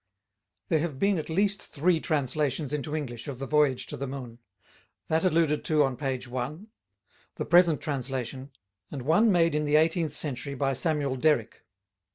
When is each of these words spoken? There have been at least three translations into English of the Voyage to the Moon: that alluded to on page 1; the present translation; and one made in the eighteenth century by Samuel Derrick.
There 0.69 0.79
have 0.79 0.97
been 0.97 1.19
at 1.19 1.29
least 1.29 1.61
three 1.63 1.99
translations 1.99 2.73
into 2.73 2.95
English 2.95 3.27
of 3.27 3.37
the 3.37 3.45
Voyage 3.45 3.85
to 3.85 3.95
the 3.97 4.07
Moon: 4.07 4.39
that 5.09 5.23
alluded 5.23 5.63
to 5.65 5.83
on 5.83 5.95
page 5.95 6.27
1; 6.27 6.69
the 7.35 7.45
present 7.45 7.81
translation; 7.81 8.49
and 8.89 9.03
one 9.03 9.31
made 9.31 9.53
in 9.53 9.65
the 9.65 9.75
eighteenth 9.75 10.13
century 10.13 10.55
by 10.55 10.73
Samuel 10.73 11.17
Derrick. 11.17 11.65